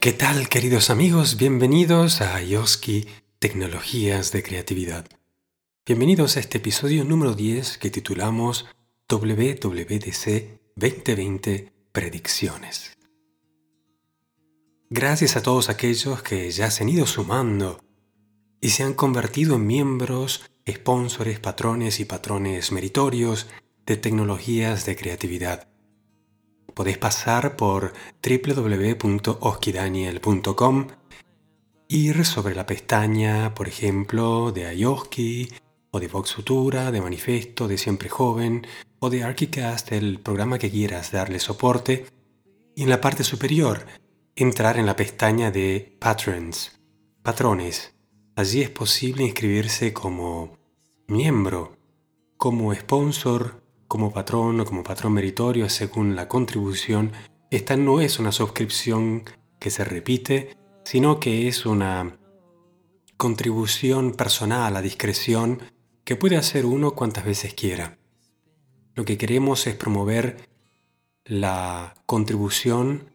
[0.00, 1.36] ¿Qué tal queridos amigos?
[1.36, 3.08] Bienvenidos a Yoski
[3.40, 5.06] Tecnologías de Creatividad.
[5.84, 8.66] Bienvenidos a este episodio número 10 que titulamos
[9.08, 12.96] WWDC 2020 Predicciones.
[14.88, 17.80] Gracias a todos aquellos que ya se han ido sumando
[18.60, 23.48] y se han convertido en miembros, sponsores, patrones y patrones meritorios
[23.84, 25.66] de tecnologías de creatividad
[26.74, 30.86] podéis pasar por www.oskidaniel.com,
[31.88, 35.48] ir sobre la pestaña, por ejemplo, de Ayoski,
[35.90, 38.66] o de Vox Futura, de Manifesto, de Siempre Joven,
[39.00, 42.06] o de Archicast, el programa que quieras darle soporte,
[42.74, 43.86] y en la parte superior,
[44.36, 46.80] entrar en la pestaña de Patrons,
[47.22, 47.94] patrones.
[48.36, 50.56] Allí es posible inscribirse como
[51.08, 51.76] miembro,
[52.36, 57.12] como sponsor, como patrón o como patrón meritorio según la contribución,
[57.50, 59.24] esta no es una suscripción
[59.58, 62.18] que se repite, sino que es una
[63.16, 65.60] contribución personal a discreción
[66.04, 67.98] que puede hacer uno cuantas veces quiera.
[68.94, 70.48] Lo que queremos es promover
[71.24, 73.10] la contribución,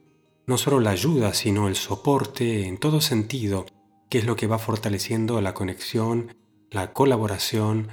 [0.46, 3.66] no solo la ayuda, sino el soporte en todo sentido,
[4.10, 6.36] que es lo que va fortaleciendo la conexión,
[6.70, 7.90] la colaboración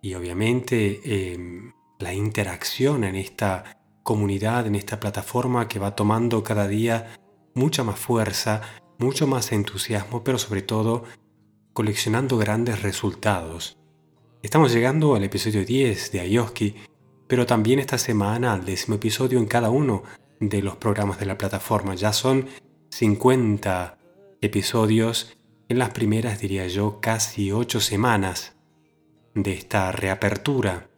[0.00, 1.72] y obviamente em,
[2.02, 7.14] la interacción en esta comunidad, en esta plataforma que va tomando cada día
[7.54, 8.62] mucha más fuerza,
[8.98, 11.04] mucho más entusiasmo, pero sobre todo
[11.72, 13.78] coleccionando grandes resultados.
[14.42, 16.74] Estamos llegando al episodio 10 de Ayoski,
[17.28, 20.02] pero también esta semana al décimo episodio en cada uno
[20.40, 21.94] de los programas de la plataforma.
[21.94, 22.48] Ya son
[22.90, 23.98] 50
[24.40, 25.36] episodios
[25.68, 28.56] en las primeras, diría yo, casi 8 semanas
[29.34, 30.90] de esta reapertura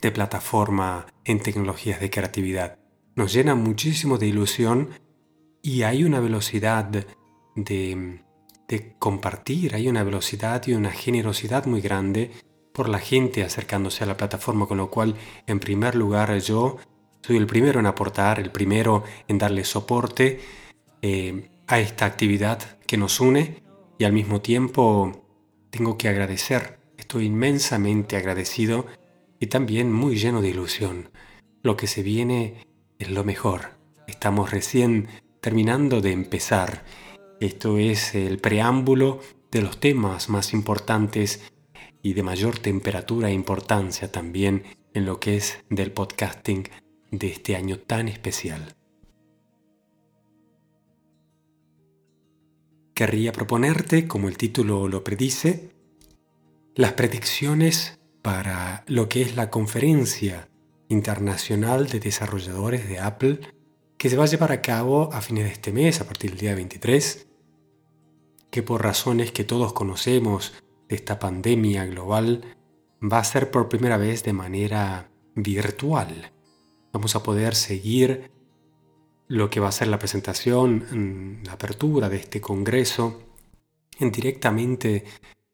[0.00, 2.78] de plataforma en tecnologías de creatividad.
[3.14, 4.90] Nos llena muchísimo de ilusión
[5.62, 8.20] y hay una velocidad de,
[8.68, 12.30] de compartir, hay una velocidad y una generosidad muy grande
[12.72, 16.76] por la gente acercándose a la plataforma, con lo cual, en primer lugar, yo
[17.22, 20.40] soy el primero en aportar, el primero en darle soporte
[21.02, 23.62] eh, a esta actividad que nos une
[23.98, 25.24] y al mismo tiempo
[25.70, 28.86] tengo que agradecer, estoy inmensamente agradecido
[29.40, 31.10] y también muy lleno de ilusión.
[31.62, 32.66] Lo que se viene
[32.98, 33.70] es lo mejor.
[34.06, 35.08] Estamos recién
[35.40, 36.84] terminando de empezar.
[37.40, 39.20] Esto es el preámbulo
[39.50, 41.52] de los temas más importantes
[42.02, 44.64] y de mayor temperatura e importancia también
[44.94, 46.68] en lo que es del podcasting
[47.10, 48.74] de este año tan especial.
[52.94, 55.70] Querría proponerte, como el título lo predice,
[56.74, 60.48] las predicciones para lo que es la conferencia
[60.88, 63.38] internacional de desarrolladores de Apple
[63.96, 66.40] que se va a llevar a cabo a fines de este mes, a partir del
[66.40, 67.28] día 23,
[68.50, 70.54] que por razones que todos conocemos
[70.88, 72.56] de esta pandemia global,
[73.00, 76.32] va a ser por primera vez de manera virtual.
[76.92, 78.32] Vamos a poder seguir
[79.28, 83.22] lo que va a ser la presentación, la apertura de este congreso
[84.00, 85.04] en directamente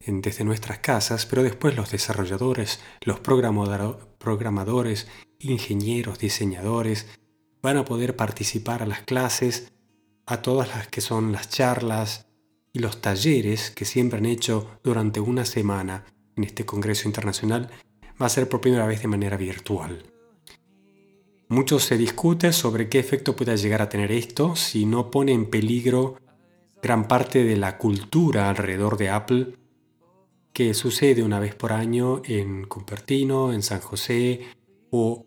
[0.06, 5.08] desde nuestras casas, pero después los desarrolladores, los programadores,
[5.38, 7.06] ingenieros, diseñadores,
[7.62, 9.72] van a poder participar a las clases,
[10.26, 12.26] a todas las que son las charlas
[12.72, 16.04] y los talleres que siempre han hecho durante una semana
[16.36, 17.70] en este Congreso Internacional,
[18.20, 20.04] va a ser por primera vez de manera virtual.
[21.48, 25.50] Mucho se discute sobre qué efecto pueda llegar a tener esto si no pone en
[25.50, 26.16] peligro
[26.82, 29.61] gran parte de la cultura alrededor de Apple
[30.52, 34.40] que sucede una vez por año en Cupertino, en San José
[34.90, 35.26] o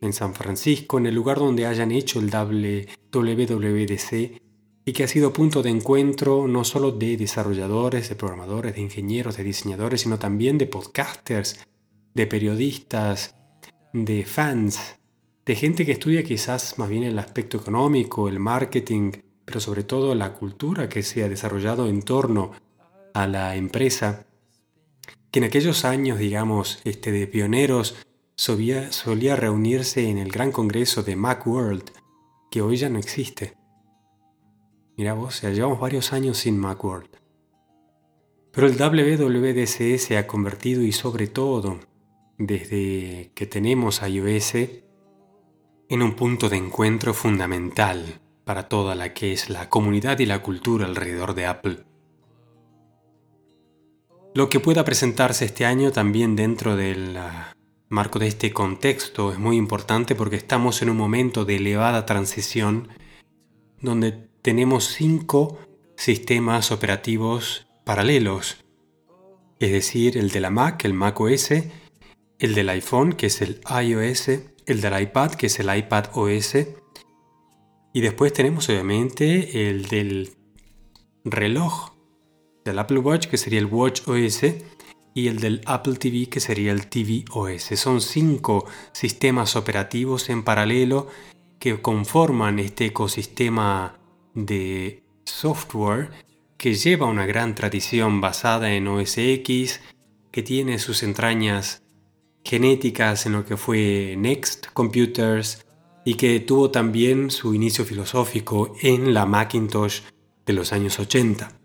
[0.00, 4.12] en San Francisco, en el lugar donde hayan hecho el WWDC
[4.84, 9.36] y que ha sido punto de encuentro no solo de desarrolladores, de programadores, de ingenieros,
[9.36, 11.66] de diseñadores, sino también de podcasters,
[12.14, 13.34] de periodistas,
[13.92, 14.98] de fans,
[15.44, 19.12] de gente que estudia quizás más bien el aspecto económico, el marketing,
[19.44, 22.52] pero sobre todo la cultura que se ha desarrollado en torno
[23.14, 24.26] a la empresa
[25.30, 27.96] que en aquellos años, digamos, este, de pioneros,
[28.34, 31.90] solía, reunirse en el gran congreso de Macworld,
[32.50, 33.54] que hoy ya no existe.
[34.96, 37.10] Mira vos, ya llevamos varios años sin Macworld.
[38.52, 41.78] Pero el WWDC se ha convertido y sobre todo,
[42.38, 44.54] desde que tenemos iOS,
[45.88, 50.42] en un punto de encuentro fundamental para toda la que es la comunidad y la
[50.42, 51.89] cultura alrededor de Apple.
[54.32, 57.52] Lo que pueda presentarse este año también dentro del ah,
[57.88, 62.88] marco de este contexto es muy importante porque estamos en un momento de elevada transición
[63.80, 64.12] donde
[64.42, 65.58] tenemos cinco
[65.96, 68.64] sistemas operativos paralelos,
[69.58, 71.50] es decir, el de la Mac, el Mac OS,
[72.38, 74.28] el del iPhone, que es el iOS,
[74.66, 76.54] el del iPad, que es el iPad OS,
[77.92, 80.30] y después tenemos obviamente el del
[81.24, 81.99] reloj
[82.64, 84.42] del Apple Watch, que sería el Watch OS,
[85.14, 87.78] y el del Apple TV, que sería el TV OS.
[87.78, 91.08] Son cinco sistemas operativos en paralelo
[91.58, 93.98] que conforman este ecosistema
[94.34, 96.10] de software
[96.56, 99.80] que lleva una gran tradición basada en OS X,
[100.30, 101.82] que tiene sus entrañas
[102.44, 105.64] genéticas en lo que fue Next Computers
[106.04, 110.00] y que tuvo también su inicio filosófico en la Macintosh
[110.46, 111.59] de los años 80.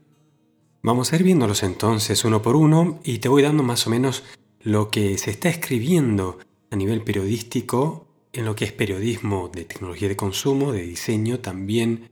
[0.86, 4.22] Vamos a ir viéndolos entonces uno por uno y te voy dando más o menos
[4.62, 6.38] lo que se está escribiendo
[6.70, 12.12] a nivel periodístico en lo que es periodismo de tecnología de consumo, de diseño, también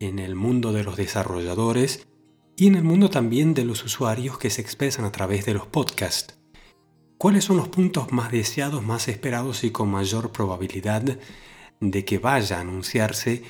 [0.00, 2.08] en el mundo de los desarrolladores
[2.56, 5.68] y en el mundo también de los usuarios que se expresan a través de los
[5.68, 6.40] podcasts.
[7.18, 11.20] ¿Cuáles son los puntos más deseados, más esperados y con mayor probabilidad
[11.80, 13.44] de que vaya a anunciarse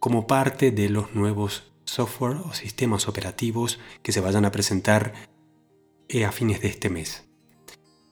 [0.00, 5.14] como parte de los nuevos software o sistemas operativos que se vayan a presentar
[6.08, 7.24] eh, a fines de este mes.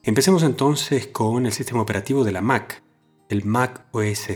[0.03, 2.83] Empecemos entonces con el sistema operativo de la Mac,
[3.29, 4.29] el Mac OS.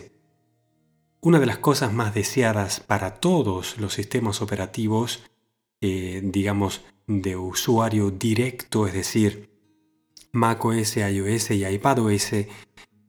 [1.22, 5.24] Una de las cosas más deseadas para todos los sistemas operativos,
[5.82, 9.50] eh, digamos, de usuario directo, es decir,
[10.32, 12.34] Mac OS, iOS y iPadOS,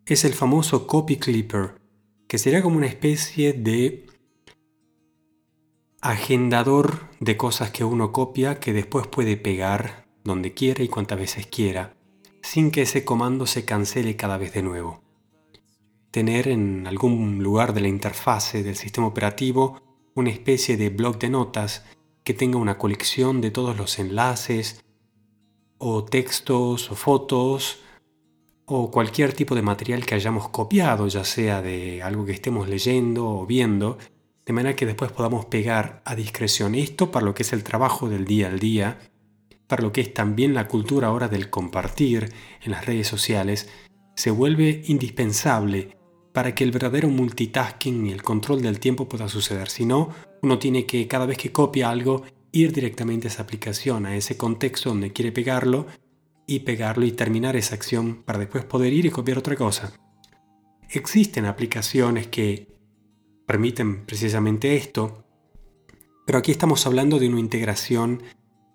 [0.06, 1.74] es el famoso Copy Clipper,
[2.26, 4.06] que será como una especie de
[6.02, 11.46] agendador de cosas que uno copia que después puede pegar donde quiera y cuantas veces
[11.46, 11.94] quiera,
[12.42, 15.00] sin que ese comando se cancele cada vez de nuevo.
[16.10, 19.80] Tener en algún lugar de la interfase del sistema operativo
[20.14, 21.84] una especie de bloc de notas
[22.24, 24.84] que tenga una colección de todos los enlaces
[25.78, 27.78] o textos o fotos
[28.66, 33.28] o cualquier tipo de material que hayamos copiado, ya sea de algo que estemos leyendo
[33.28, 33.98] o viendo,
[34.44, 38.08] de manera que después podamos pegar a discreción esto para lo que es el trabajo
[38.08, 38.98] del día al día,
[39.68, 43.68] para lo que es también la cultura ahora del compartir en las redes sociales,
[44.16, 45.96] se vuelve indispensable
[46.32, 49.68] para que el verdadero multitasking y el control del tiempo pueda suceder.
[49.68, 50.10] Si no,
[50.42, 52.22] uno tiene que cada vez que copia algo
[52.52, 55.86] ir directamente a esa aplicación, a ese contexto donde quiere pegarlo
[56.46, 59.92] y pegarlo y terminar esa acción para después poder ir y copiar otra cosa.
[60.90, 62.71] Existen aplicaciones que
[63.52, 65.26] permiten precisamente esto,
[66.24, 68.22] pero aquí estamos hablando de una integración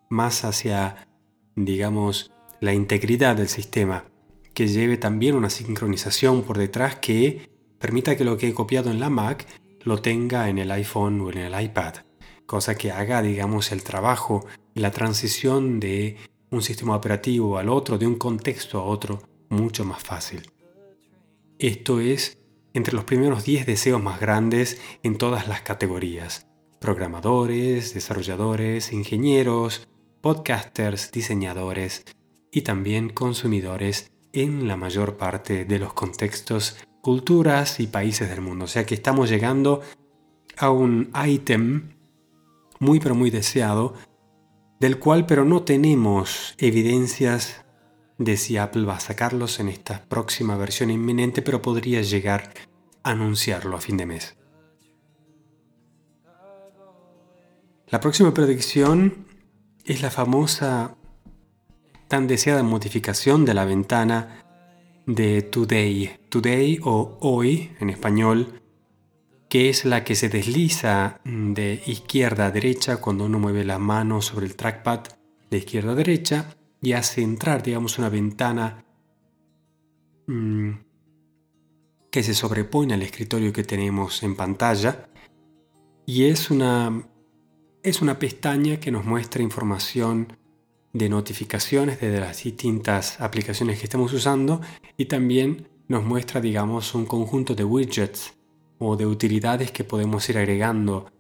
[0.08, 1.08] más hacia,
[1.56, 2.32] digamos,
[2.62, 4.06] la integridad del sistema,
[4.54, 9.00] que lleve también una sincronización por detrás que permita que lo que he copiado en
[9.00, 9.48] la Mac
[9.82, 11.96] lo tenga en el iPhone o en el iPad,
[12.46, 14.46] cosa que haga, digamos, el trabajo
[14.76, 16.18] y la transición de
[16.52, 20.52] un sistema operativo al otro, de un contexto a otro, mucho más fácil.
[21.58, 22.37] Esto es
[22.78, 26.46] entre los primeros 10 deseos más grandes en todas las categorías.
[26.80, 29.88] Programadores, desarrolladores, ingenieros,
[30.22, 32.06] podcasters, diseñadores
[32.52, 38.66] y también consumidores en la mayor parte de los contextos, culturas y países del mundo.
[38.66, 39.82] O sea que estamos llegando
[40.56, 41.96] a un ítem
[42.80, 43.96] muy pero muy deseado,
[44.80, 47.66] del cual pero no tenemos evidencias
[48.20, 52.54] de si Apple va a sacarlos en esta próxima versión inminente, pero podría llegar
[53.12, 54.38] anunciarlo a fin de mes.
[57.90, 59.28] La próxima predicción
[59.86, 60.98] es la famosa
[62.08, 64.44] tan deseada modificación de la ventana
[65.06, 68.62] de Today, Today o Hoy en español,
[69.50, 74.22] que es la que se desliza de izquierda a derecha cuando uno mueve la mano
[74.22, 75.02] sobre el trackpad
[75.50, 78.84] de izquierda a derecha y hace entrar, digamos, una ventana
[80.28, 80.72] mm,
[82.18, 85.08] que se sobrepone al escritorio que tenemos en pantalla
[86.08, 87.08] y es una,
[87.84, 90.34] es una pestaña que nos muestra información
[90.94, 94.62] de notificaciones de las distintas aplicaciones que estamos usando
[94.98, 98.34] y también nos muestra, digamos, un conjunto de widgets
[98.80, 101.12] o de utilidades que podemos ir agregando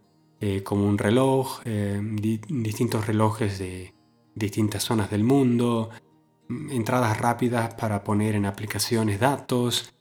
[0.42, 3.94] eh, como un reloj, eh, distintos relojes de,
[4.34, 5.92] distintas zonas del mundo,
[6.50, 9.94] entradas rápidas para poner en aplicaciones datos,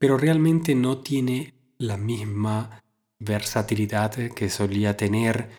[0.00, 2.82] pero realmente no tiene la misma
[3.18, 5.50] versatilidad que solía tener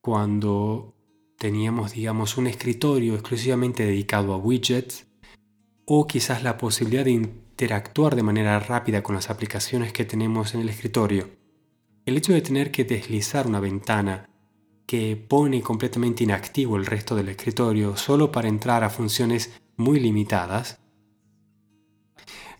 [0.00, 0.94] cuando
[1.36, 5.06] teníamos, digamos, un escritorio exclusivamente dedicado a widgets
[5.84, 10.62] o quizás la posibilidad de interactuar de manera rápida con las aplicaciones que tenemos en
[10.62, 11.28] el escritorio.
[12.06, 14.30] el hecho de tener que deslizar una ventana
[14.86, 20.80] que pone completamente inactivo el resto del escritorio solo para entrar a funciones muy limitadas,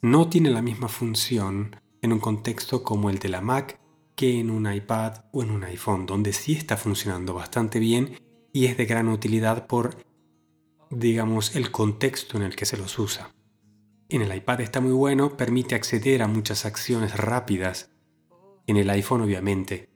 [0.02, 3.78] no tiene la misma función en un contexto como el de la Mac
[4.16, 8.18] que en un iPad o en un iPhone, donde sí está funcionando bastante bien
[8.52, 9.96] y es de gran utilidad por,
[10.90, 13.34] digamos, el contexto en el que se los usa.
[14.08, 17.90] En el iPad está muy bueno, permite acceder a muchas acciones rápidas.
[18.66, 19.88] En el iPhone obviamente.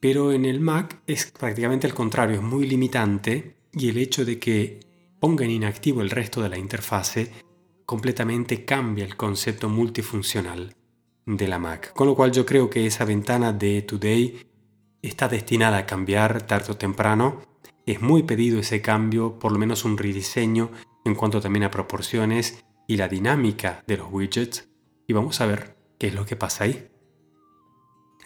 [0.00, 4.38] Pero en el Mac es prácticamente el contrario, es muy limitante y el hecho de
[4.38, 4.80] que
[5.20, 7.30] ponga en inactivo el resto de la interfase
[7.86, 10.74] completamente cambia el concepto multifuncional
[11.26, 11.92] de la Mac.
[11.92, 14.46] Con lo cual yo creo que esa ventana de Today
[15.02, 17.42] está destinada a cambiar tarde o temprano.
[17.86, 20.70] Es muy pedido ese cambio, por lo menos un rediseño
[21.04, 24.68] en cuanto también a proporciones y la dinámica de los widgets
[25.06, 26.88] y vamos a ver qué es lo que pasa ahí.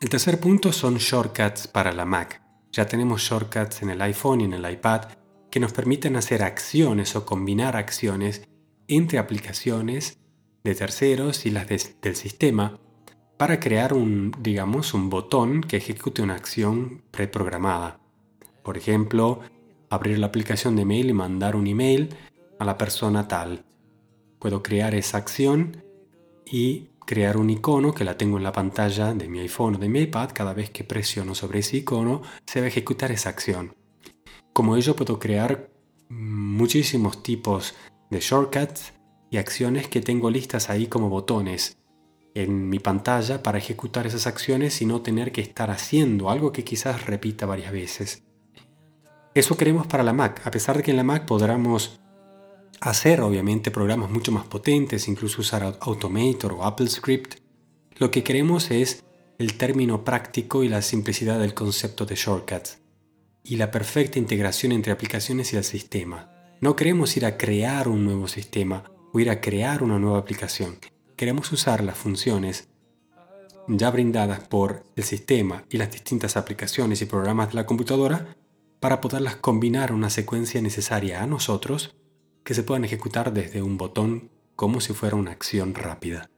[0.01, 2.41] El tercer punto son shortcuts para la Mac.
[2.71, 5.07] Ya tenemos shortcuts en el iPhone y en el iPad
[5.51, 8.47] que nos permiten hacer acciones o combinar acciones
[8.89, 10.19] entre aplicaciones
[10.65, 12.81] de terceros y las del sistema
[13.37, 18.01] para crear un, digamos, un botón que ejecute una acción preprogramada.
[18.65, 19.41] Por ejemplo,
[19.89, 22.15] abrir la aplicación de mail y mandar un email
[22.59, 23.65] a la persona tal
[24.39, 25.83] puedo crear esa acción
[26.45, 29.89] y crear un icono que la tengo en la pantalla de mi iPhone o de
[29.89, 30.31] mi iPad.
[30.33, 33.75] Cada vez que presiono sobre ese icono se va a ejecutar esa acción.
[34.53, 35.71] Como ello puedo crear
[36.09, 37.75] muchísimos tipos
[38.11, 38.93] de shortcuts
[39.31, 41.79] y acciones que tengo listas ahí como botones
[42.35, 46.65] en mi pantalla para ejecutar esas acciones y no tener que estar haciendo algo que
[46.65, 48.23] quizás repita varias veces.
[49.35, 52.01] Eso queremos para la Mac, a pesar de que en la Mac podamos
[52.81, 57.37] hacer obviamente programas mucho más potentes, incluso usar Automator o Apple Script,
[57.97, 59.05] lo que queremos es
[59.39, 62.79] el término práctico y la simplicidad del concepto de shortcuts
[63.45, 66.38] y la perfecta integración entre aplicaciones y el sistema.
[66.61, 70.77] No queremos ir a crear un nuevo sistema o ir a crear una nueva aplicación.
[71.15, 72.69] Queremos usar las funciones
[73.69, 78.37] ya brindadas por el sistema y las distintas aplicaciones y programas de la computadora
[78.81, 81.95] para poderlas combinar en una secuencia necesaria a nosotros
[82.43, 86.29] que se puedan ejecutar desde un botón como si fuera una acción rápida.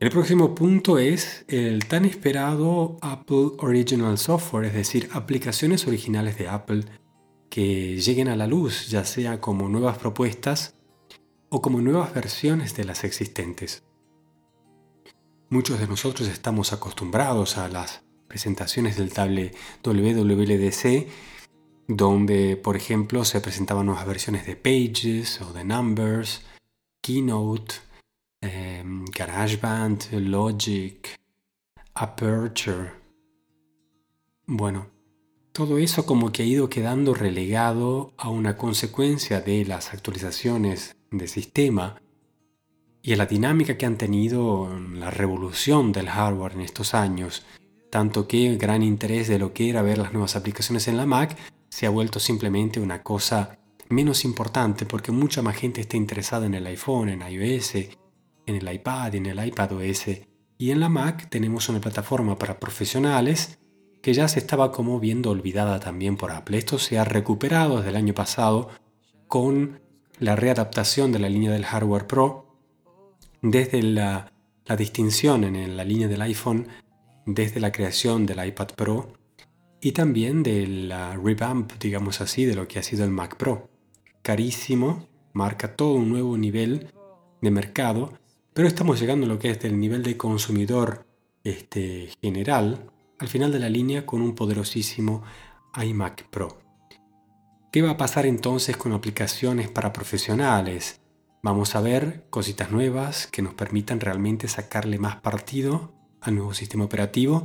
[0.00, 6.48] El próximo punto es el tan esperado Apple Original Software, es decir, aplicaciones originales de
[6.48, 6.84] Apple
[7.52, 10.74] que lleguen a la luz, ya sea como nuevas propuestas
[11.50, 13.84] o como nuevas versiones de las existentes.
[15.50, 19.54] Muchos de nosotros estamos acostumbrados a las presentaciones del tablet
[19.84, 21.08] WWDC
[21.88, 26.46] donde, por ejemplo, se presentaban nuevas versiones de Pages o de Numbers,
[27.02, 27.74] Keynote,
[28.40, 31.06] em, GarageBand, Logic,
[31.92, 32.92] Aperture.
[34.46, 34.86] Bueno,
[35.52, 41.28] todo eso como que ha ido quedando relegado a una consecuencia de las actualizaciones de
[41.28, 42.00] sistema
[43.02, 47.44] y a la dinámica que han tenido la revolución del hardware en estos años,
[47.90, 51.04] tanto que el gran interés de lo que era ver las nuevas aplicaciones en la
[51.04, 51.36] Mac
[51.68, 53.58] se ha vuelto simplemente una cosa
[53.90, 58.72] menos importante porque mucha más gente está interesada en el iPhone, en iOS, en el
[58.72, 60.06] iPad, en el iPadOS.
[60.56, 63.58] Y en la Mac tenemos una plataforma para profesionales
[64.02, 66.58] que ya se estaba como viendo olvidada también por Apple.
[66.58, 68.68] Esto se ha recuperado desde el año pasado
[69.28, 69.80] con
[70.18, 72.46] la readaptación de la línea del hardware Pro
[73.40, 74.28] desde la,
[74.76, 76.66] distinción en la línea del iPhone
[77.26, 79.12] desde la creación del iPad Pro
[79.80, 83.68] y también de la revamp, digamos así, de lo que ha sido el Mac Pro.
[84.22, 86.88] Carísimo, marca todo un nuevo nivel
[87.40, 88.12] de mercado,
[88.54, 91.04] pero estamos llegando a lo que es del nivel de consumidor
[91.42, 92.91] este, general,
[93.22, 95.22] al final de la línea con un poderosísimo
[95.80, 96.58] iMac Pro.
[97.70, 101.00] ¿Qué va a pasar entonces con aplicaciones para profesionales?
[101.40, 106.82] Vamos a ver cositas nuevas que nos permitan realmente sacarle más partido al nuevo sistema
[106.82, 107.44] operativo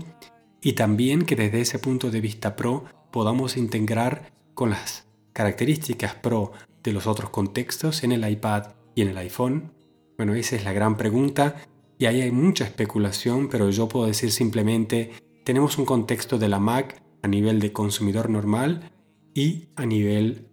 [0.64, 6.54] y también que desde ese punto de vista pro podamos integrar con las características pro
[6.82, 9.74] de los otros contextos en el iPad y en el iPhone.
[10.18, 11.58] Bueno, esa es la gran pregunta
[12.00, 16.60] y ahí hay mucha especulación, pero yo puedo decir simplemente, tenemos un contexto de la
[16.60, 18.92] Mac a nivel de consumidor normal
[19.34, 20.50] y a nivel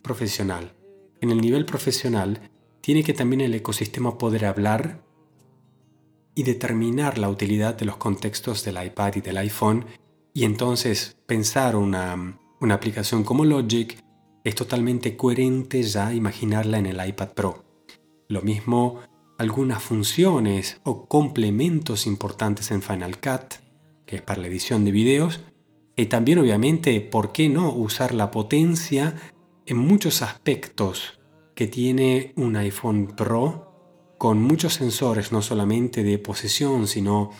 [0.00, 0.72] profesional.
[1.20, 2.50] En el nivel profesional,
[2.80, 5.04] tiene que también el ecosistema poder hablar
[6.34, 9.84] y determinar la utilidad de los contextos del iPad y del iPhone
[10.32, 14.02] y entonces pensar una, una aplicación como Logic
[14.44, 17.64] es totalmente coherente ya imaginarla en el iPad Pro.
[18.28, 19.00] Lo mismo
[19.36, 23.67] algunas funciones o complementos importantes en Final Cut
[24.08, 25.40] que es para la edición de videos,
[25.94, 29.14] y también obviamente, ¿por qué no usar la potencia
[29.66, 31.20] en muchos aspectos
[31.54, 33.68] que tiene un iPhone Pro
[34.16, 37.30] con muchos sensores, no solamente de posición, sino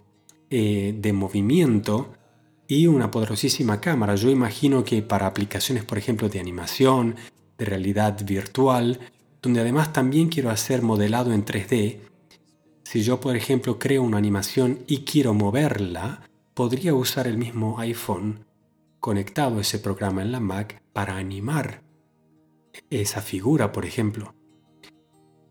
[0.50, 2.12] eh, de movimiento
[2.68, 4.14] y una poderosísima cámara.
[4.14, 7.16] Yo imagino que para aplicaciones, por ejemplo, de animación,
[7.56, 9.00] de realidad virtual,
[9.40, 11.98] donde además también quiero hacer modelado en 3D,
[12.84, 16.27] si yo, por ejemplo, creo una animación y quiero moverla,
[16.58, 18.44] podría usar el mismo iPhone
[18.98, 21.84] conectado ese programa en la Mac para animar
[22.90, 24.34] esa figura, por ejemplo.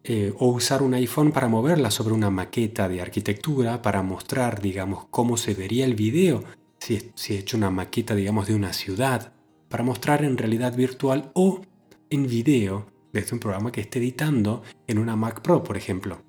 [0.04, 5.06] Eh, o usar un iPhone para moverla sobre una maqueta de arquitectura para mostrar, digamos,
[5.10, 6.44] cómo se vería el video
[6.80, 9.32] si, si he hecho una maqueta, digamos, de una ciudad,
[9.70, 11.62] para mostrar en realidad virtual o
[12.10, 16.22] en video desde un programa que esté editando en una Mac Pro, por ejemplo.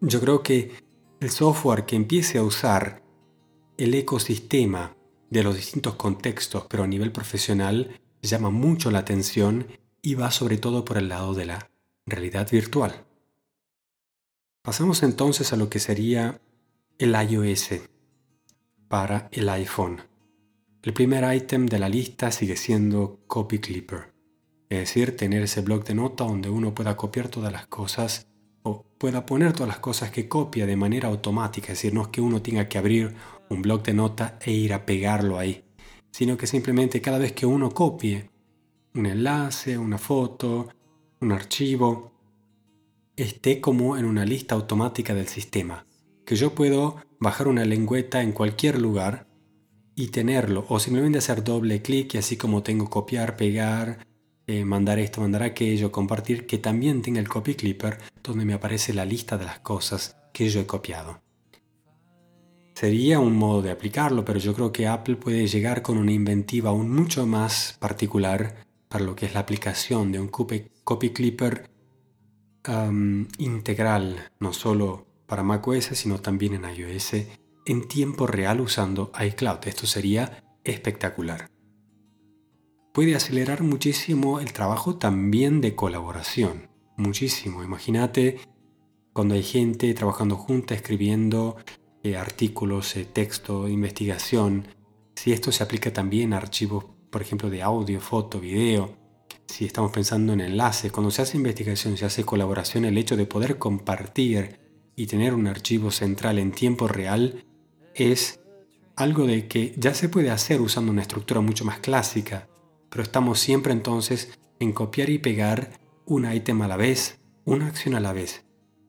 [0.00, 0.70] Yo creo que
[1.18, 3.03] el software que empiece a usar
[3.76, 4.96] el ecosistema
[5.30, 9.66] de los distintos contextos, pero a nivel profesional, llama mucho la atención
[10.00, 11.70] y va sobre todo por el lado de la
[12.06, 13.04] realidad virtual.
[14.62, 16.40] Pasamos entonces a lo que sería
[16.98, 17.80] el iOS
[18.88, 20.00] para el iPhone.
[20.82, 24.12] El primer ítem de la lista sigue siendo Copy Clipper,
[24.68, 28.28] es decir, tener ese blog de nota donde uno pueda copiar todas las cosas
[28.62, 32.08] o pueda poner todas las cosas que copia de manera automática, es decir, no es
[32.08, 33.14] que uno tenga que abrir
[33.50, 35.64] un blog de nota e ir a pegarlo ahí,
[36.10, 38.30] sino que simplemente cada vez que uno copie
[38.94, 40.68] un enlace, una foto,
[41.20, 42.12] un archivo,
[43.16, 45.86] esté como en una lista automática del sistema,
[46.24, 49.26] que yo puedo bajar una lengüeta en cualquier lugar
[49.96, 54.06] y tenerlo, o simplemente hacer doble clic y así como tengo copiar, pegar,
[54.46, 58.92] eh, mandar esto, mandar aquello, compartir, que también tenga el copy clipper donde me aparece
[58.92, 61.23] la lista de las cosas que yo he copiado.
[62.74, 66.70] Sería un modo de aplicarlo, pero yo creo que Apple puede llegar con una inventiva
[66.70, 71.70] aún mucho más particular para lo que es la aplicación de un copy clipper
[73.38, 77.12] integral, no solo para macOS, sino también en iOS,
[77.66, 79.58] en tiempo real usando iCloud.
[79.66, 81.48] Esto sería espectacular.
[82.92, 86.68] Puede acelerar muchísimo el trabajo también de colaboración.
[86.96, 87.62] Muchísimo.
[87.62, 88.38] Imagínate
[89.12, 91.56] cuando hay gente trabajando junta, escribiendo
[92.04, 94.68] eh, artículos, eh, texto, investigación.
[95.16, 98.96] Si esto se aplica también a archivos por ejemplo, de audio, foto, video,
[99.46, 103.24] si estamos pensando en enlaces, cuando se hace investigación, se hace colaboración, el hecho de
[103.24, 104.58] poder compartir
[104.96, 107.44] y tener un archivo central en tiempo real
[107.94, 108.40] es
[108.96, 112.48] algo de que ya se puede hacer usando una estructura mucho más clásica,
[112.90, 115.70] pero estamos siempre entonces en copiar y pegar
[116.06, 118.44] un ítem a la vez, una acción a la vez.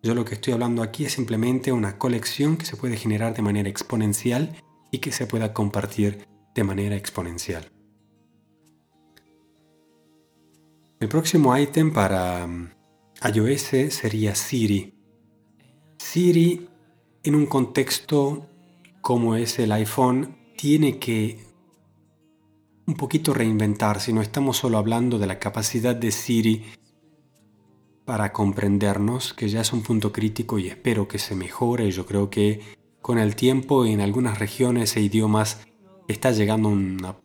[0.05, 3.41] Yo lo que estoy hablando aquí es simplemente una colección que se puede generar de
[3.41, 4.55] manera exponencial
[4.91, 7.71] y que se pueda compartir de manera exponencial.
[10.99, 12.69] El próximo ítem para mm,
[13.33, 14.93] iOS sería Siri.
[15.97, 16.69] Siri,
[17.23, 18.45] en un contexto
[19.01, 21.39] como es el iPhone, tiene que
[22.85, 24.13] un poquito reinventarse.
[24.13, 26.63] No estamos solo hablando de la capacidad de Siri
[28.05, 31.91] para comprendernos, que ya es un punto crítico y espero que se mejore.
[31.91, 32.61] Yo creo que
[33.01, 35.65] con el tiempo en algunas regiones e idiomas
[36.07, 37.17] está llegando una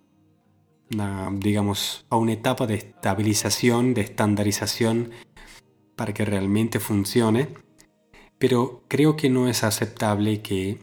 [1.32, 5.10] digamos, a una etapa de estabilización, de estandarización
[5.96, 7.48] para que realmente funcione,
[8.38, 10.80] pero creo que no es aceptable que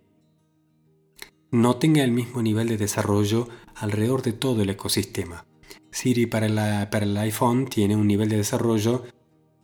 [1.52, 5.46] no tenga el mismo nivel de desarrollo alrededor de todo el ecosistema.
[5.92, 9.04] Siri para el iPhone tiene un nivel de desarrollo,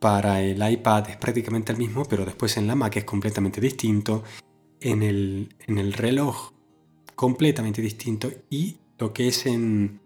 [0.04, 4.26] para el iPad es prácticamente el mismo, pero después en la Mac es completamente distinto,
[4.82, 6.52] en el, en el reloj
[7.16, 10.02] completamente distinto y lo que es en,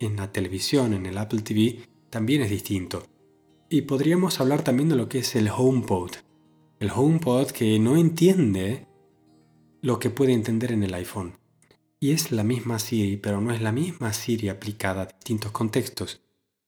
[0.00, 1.80] en la televisión, en el Apple TV,
[2.10, 3.06] también es distinto.
[3.70, 6.10] Y podríamos hablar también de lo que es el HomePod.
[6.78, 8.86] El HomePod que no entiende
[9.80, 11.38] lo que puede entender en el iPhone.
[12.00, 16.20] Y es la misma Siri, pero no es la misma Siri aplicada a distintos contextos.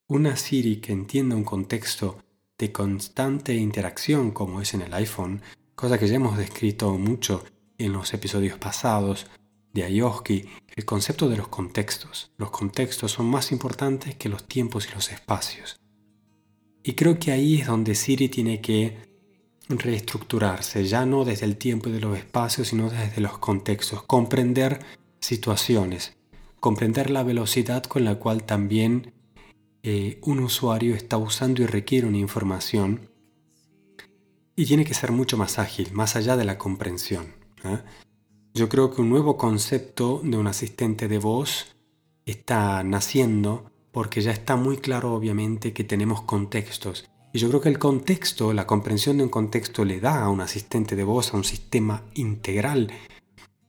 [0.08, 2.16] Una Siri que entienda un contexto
[2.60, 5.40] de constante interacción como es en el iPhone,
[5.74, 7.42] cosa que ya hemos descrito mucho
[7.78, 9.26] en los episodios pasados,
[9.72, 10.44] de Ayoski
[10.76, 12.32] el concepto de los contextos.
[12.36, 15.76] Los contextos son más importantes que los tiempos y los espacios.
[16.82, 18.98] Y creo que ahí es donde Siri tiene que
[19.68, 24.80] reestructurarse, ya no desde el tiempo y de los espacios, sino desde los contextos, comprender
[25.20, 26.16] situaciones,
[26.58, 29.12] comprender la velocidad con la cual también
[29.82, 33.08] eh, un usuario está usando y requiere una información
[34.54, 37.34] y tiene que ser mucho más ágil, más allá de la comprensión.
[38.52, 41.76] yo creo que un nuevo concepto de un asistente de voz
[42.26, 47.08] está naciendo porque ya está muy claro obviamente que tenemos contextos.
[47.32, 50.40] Y yo creo que el contexto, la comprensión de un contexto le da a un
[50.40, 52.92] asistente de voz, a un sistema integral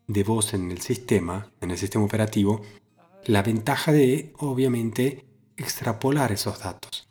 [0.07, 2.61] de voz en el sistema, en el sistema operativo,
[3.25, 5.30] la ventaja de obviamente
[5.61, 7.07] extrapolar esos datos.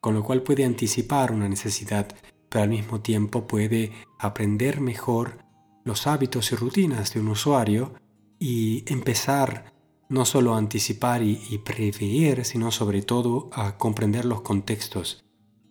[0.00, 2.08] Con lo cual puede anticipar una necesidad,
[2.48, 5.38] pero al mismo tiempo puede aprender mejor
[5.84, 7.94] los hábitos y rutinas de un usuario
[8.38, 9.72] y empezar
[10.08, 15.24] no solo a anticipar y, prever, sino sobre todo a comprender los contextos.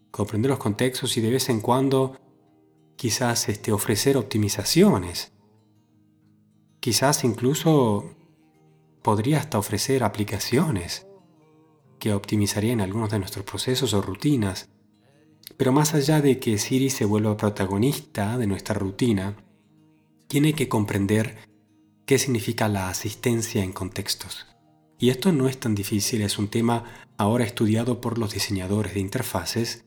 [0.10, 2.18] Comprender los contextos y de vez en cuando
[2.96, 5.32] quizás este, ofrecer optimizaciones.
[6.80, 8.16] Quizás incluso
[9.04, 11.06] podría hasta ofrecer aplicaciones
[12.02, 14.70] que optimizarían algunos de nuestros procesos o rutinas.
[15.56, 19.38] Pero más allá de que Siri se vuelva protagonista de nuestra rutina,
[20.28, 21.38] tiene que comprender
[22.08, 24.48] qué significa la asistencia en contextos.
[24.98, 26.86] Y esto no es tan difícil, es un tema
[27.18, 29.86] ahora estudiado por los diseñadores de interfaces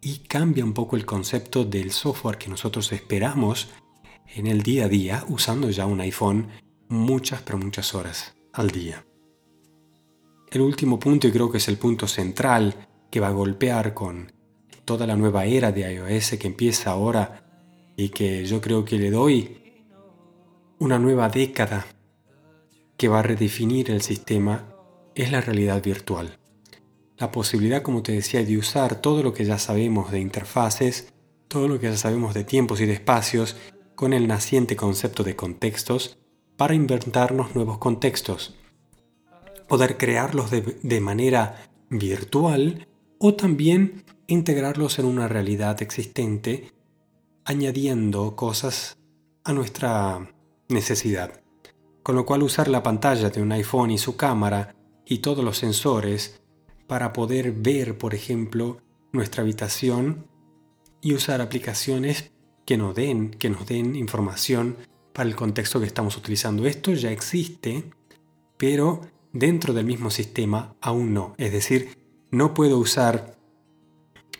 [0.00, 3.70] y cambia un poco el concepto del software que nosotros esperamos
[4.34, 6.48] en el día a día usando ya un iPhone
[6.88, 9.05] muchas pero muchas horas al día.
[10.56, 12.74] El último punto y creo que es el punto central
[13.10, 14.32] que va a golpear con
[14.86, 17.44] toda la nueva era de iOS que empieza ahora
[17.94, 19.58] y que yo creo que le doy
[20.78, 21.84] una nueva década
[22.96, 24.66] que va a redefinir el sistema
[25.14, 26.38] es la realidad virtual.
[27.18, 31.12] La posibilidad, como te decía, de usar todo lo que ya sabemos de interfaces,
[31.48, 33.58] todo lo que ya sabemos de tiempos y de espacios,
[33.94, 36.16] con el naciente concepto de contextos,
[36.56, 38.54] para inventarnos nuevos contextos.
[39.68, 42.86] Poder crearlos de, de manera virtual
[43.18, 46.72] o también integrarlos en una realidad existente,
[47.44, 48.98] añadiendo cosas
[49.44, 50.32] a nuestra
[50.68, 51.40] necesidad.
[52.02, 54.74] Con lo cual usar la pantalla de un iPhone y su cámara
[55.04, 56.40] y todos los sensores
[56.86, 58.78] para poder ver, por ejemplo,
[59.12, 60.26] nuestra habitación
[61.00, 62.32] y usar aplicaciones
[62.64, 64.76] que nos den, que nos den información
[65.12, 66.66] para el contexto que estamos utilizando.
[66.66, 67.84] Esto ya existe,
[68.56, 69.00] pero
[69.38, 71.34] dentro del mismo sistema aún no.
[71.38, 71.96] Es decir,
[72.30, 73.38] no puedo usar,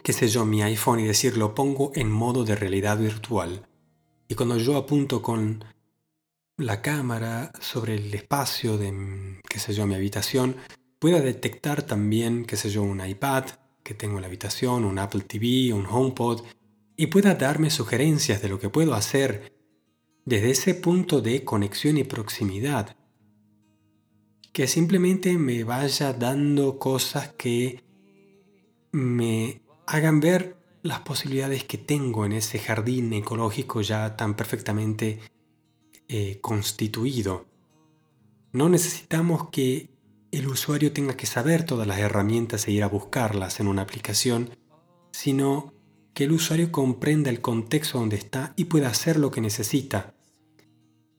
[0.03, 3.67] qué sé yo, mi iPhone y decir lo pongo en modo de realidad virtual.
[4.29, 5.65] Y cuando yo apunto con
[6.59, 10.57] la cámara sobre el espacio de, qué sé yo, mi habitación,
[10.99, 13.45] pueda detectar también, qué sé yo, un iPad
[13.83, 16.43] que tengo en la habitación, un Apple TV, un HomePod,
[16.97, 19.53] y pueda darme sugerencias de lo que puedo hacer
[20.25, 22.97] desde ese punto de conexión y proximidad.
[24.57, 27.85] Que simplemente me vaya dando cosas que
[28.91, 35.21] me hagan ver las posibilidades que tengo en ese jardín ecológico ya tan perfectamente
[36.09, 37.45] eh, constituido.
[38.53, 39.91] No necesitamos que
[40.33, 44.49] el usuario tenga que saber todas las herramientas e ir a buscarlas en una aplicación,
[45.13, 45.75] sino
[46.15, 50.15] que el usuario comprenda el contexto donde está y pueda hacer lo que necesita.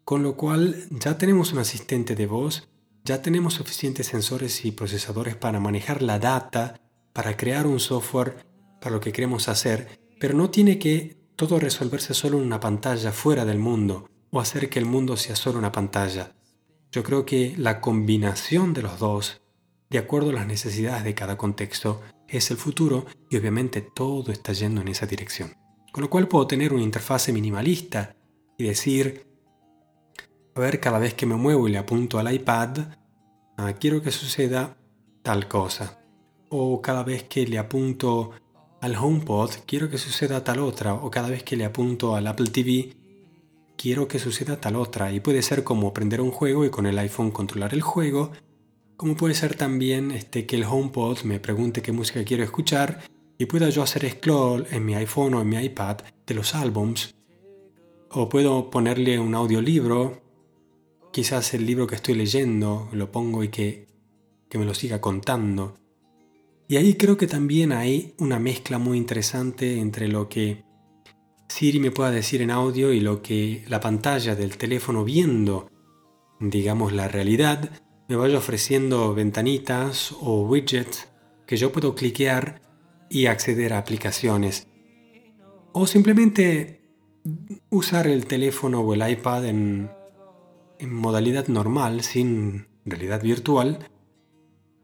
[0.06, 2.68] Con lo cual ya tenemos un asistente de voz,
[3.08, 6.78] ya tenemos suficientes sensores y procesadores para manejar la data,
[7.14, 8.46] para crear un software
[8.82, 9.88] para lo que queremos hacer,
[10.20, 14.70] pero no tiene que todo resolverse solo en una pantalla fuera del mundo o hacer
[14.70, 16.36] que el mundo sea solo una pantalla.
[16.92, 19.42] Yo creo que la combinación de los dos,
[19.90, 24.52] de acuerdo a las necesidades de cada contexto, es el futuro y obviamente todo está
[24.52, 25.56] yendo en esa dirección.
[25.94, 28.18] Con lo cual puedo tener una interfase minimalista
[28.58, 29.26] y decir,
[30.56, 32.97] a ver, cada vez que me muevo y le apunto al iPad,
[33.58, 34.78] ah, quiero que suceda
[35.22, 36.00] tal cosa.
[36.50, 38.32] O cada vez que le apunto
[38.80, 40.94] al HomePod, quiero que suceda tal otra.
[40.94, 42.96] O cada vez que le apunto al Apple TV,
[43.76, 45.12] quiero que suceda tal otra.
[45.12, 48.32] Y puede ser como prender un juego y con el iPhone controlar el juego.
[48.96, 53.02] Como puede ser también este, que el HomePod me pregunte qué música quiero escuchar
[53.38, 57.14] y pueda yo hacer scroll en mi iPhone o en mi iPad de los álbums.
[58.10, 60.22] O puedo ponerle un audiolibro,
[61.12, 63.88] quizás el libro que estoy leyendo lo pongo y que,
[64.50, 65.78] que me lo siga contando.
[66.68, 70.66] Y ahí creo que también hay una mezcla muy interesante entre lo que
[71.48, 75.70] Siri me pueda decir en audio y lo que la pantalla del teléfono viendo,
[76.40, 77.72] digamos, la realidad,
[78.10, 81.08] me vaya ofreciendo ventanitas o widgets
[81.46, 82.62] que yo puedo cliquear
[83.10, 84.68] y acceder a aplicaciones.
[85.72, 86.82] O simplemente
[87.70, 89.90] usar el teléfono o el iPad en,
[90.80, 93.90] en modalidad normal, sin realidad virtual,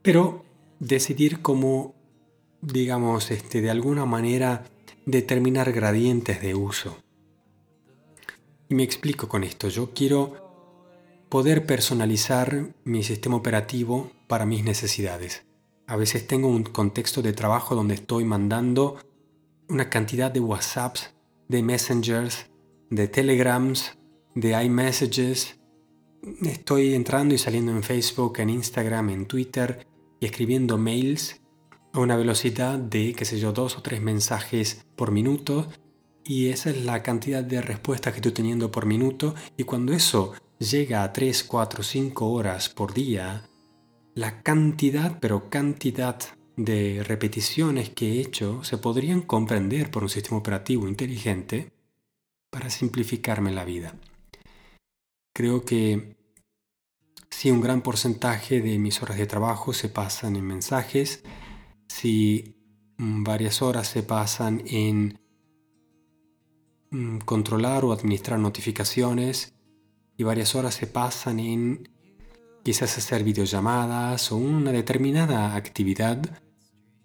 [0.01, 0.45] pero
[0.79, 1.95] decidir cómo,
[2.61, 4.65] digamos, este, de alguna manera
[5.05, 6.97] determinar gradientes de uso.
[8.69, 9.69] Y me explico con esto.
[9.69, 10.43] Yo quiero
[11.29, 15.43] poder personalizar mi sistema operativo para mis necesidades.
[15.87, 18.97] A veces tengo un contexto de trabajo donde estoy mandando
[19.67, 21.13] una cantidad de WhatsApps,
[21.47, 22.47] de messengers,
[22.89, 23.97] de telegrams,
[24.35, 25.59] de iMessages.
[26.45, 29.85] Estoy entrando y saliendo en Facebook, en Instagram, en Twitter
[30.21, 31.41] y escribiendo mails
[31.91, 35.67] a una velocidad de, qué sé yo, dos o tres mensajes por minuto.
[36.23, 39.35] Y esa es la cantidad de respuestas que estoy teniendo por minuto.
[39.57, 43.49] Y cuando eso llega a 3, 4, 5 horas por día,
[44.15, 46.17] la cantidad, pero cantidad
[46.55, 51.73] de repeticiones que he hecho se podrían comprender por un sistema operativo inteligente
[52.49, 53.95] para simplificarme la vida.
[55.33, 56.15] Creo que
[57.31, 61.23] si un gran porcentaje de mis horas de trabajo se pasan en mensajes,
[61.87, 62.55] si
[62.97, 65.19] mm, varias horas se pasan en
[66.91, 69.55] mm, controlar o administrar notificaciones
[70.15, 71.89] y varias horas se pasan en
[72.63, 76.41] quizás hacer videollamadas o una determinada actividad,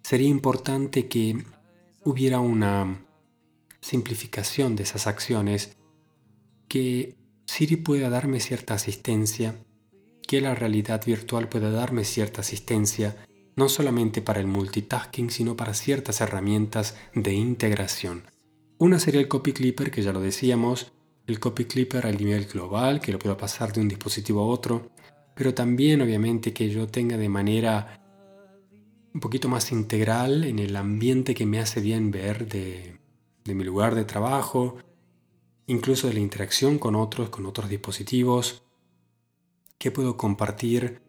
[0.03, 1.43] sería importante que
[2.05, 3.05] hubiera una
[3.81, 5.77] simplificación de esas acciones,
[6.67, 7.18] que
[7.49, 9.55] Siri pueda darme cierta asistencia,
[10.27, 13.17] que la realidad virtual pueda darme cierta asistencia,
[13.55, 18.21] no solamente para el multitasking, sino para ciertas herramientas de integración.
[18.77, 20.93] Una sería el Copy Clipper, que ya lo decíamos,
[21.25, 24.91] el Copy Clipper al nivel global, que lo puedo pasar de un dispositivo a otro,
[25.35, 27.99] pero también obviamente que yo tenga de manera
[29.11, 32.99] un poquito más integral en el ambiente que me hace bien ver de,
[33.43, 34.77] mi lugar de trabajo,
[35.69, 38.63] incluso de la interacción con otros, con otros dispositivos,
[39.77, 41.03] qué puedo compartir,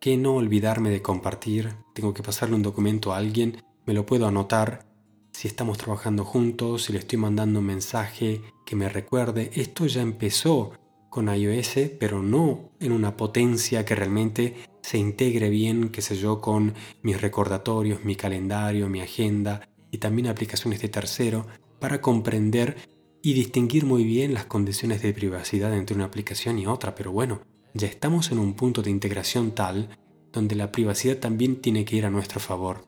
[0.00, 4.26] qué no olvidarme de compartir, tengo que pasarle un documento a alguien, me lo puedo
[4.26, 4.86] anotar,
[5.32, 10.00] si estamos trabajando juntos, si le estoy mandando un mensaje que me recuerde, esto ya
[10.00, 10.72] empezó
[11.10, 16.40] con iOS, pero no en una potencia que realmente se integre bien, qué sé yo,
[16.40, 21.46] con mis recordatorios, mi calendario, mi agenda y también aplicaciones de tercero
[21.78, 22.91] para comprender
[23.22, 26.94] y distinguir muy bien las condiciones de privacidad entre una aplicación y otra.
[26.94, 27.40] Pero bueno,
[27.72, 29.88] ya estamos en un punto de integración tal
[30.32, 32.86] donde la privacidad también tiene que ir a nuestro favor.